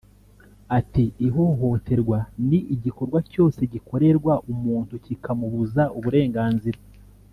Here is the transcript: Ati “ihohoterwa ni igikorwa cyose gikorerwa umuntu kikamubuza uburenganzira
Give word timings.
Ati 0.77 1.03
“ihohoterwa 1.27 2.17
ni 2.47 2.59
igikorwa 2.75 3.19
cyose 3.31 3.59
gikorerwa 3.73 4.33
umuntu 4.53 4.93
kikamubuza 5.05 5.83
uburenganzira 5.97 6.79